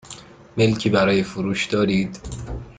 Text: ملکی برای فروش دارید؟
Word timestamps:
ملکی 0.57 0.89
برای 0.89 1.23
فروش 1.23 1.65
دارید؟ 1.65 2.17